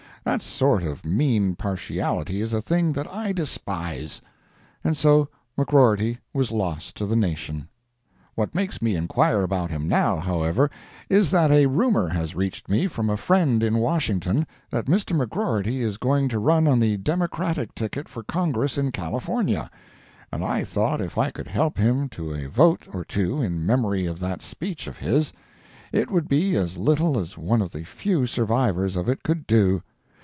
[0.23, 4.21] That sort of mean partiality is a thing that I despise.
[4.83, 7.69] And so McGrorty was lost to the nation.
[8.35, 10.69] What makes me inquire about him now, however,
[11.09, 15.17] is that a rumor has reached me from a friend in Washington that Mr.
[15.19, 19.71] McGrorty is going to run on the Democratic ticket for Congress in California,
[20.31, 24.05] and I thought if I could help him to a vote or two in memory
[24.05, 25.33] of that speech of his,
[25.91, 29.81] it would be as little as one of the few survivors of it could do.